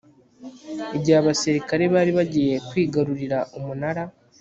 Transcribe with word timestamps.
igihe 0.97 1.17
abasirikare 1.19 1.83
bari 1.93 2.11
bagiye 2.17 2.55
kwigarurira 2.67 3.37
umunara 3.57 4.03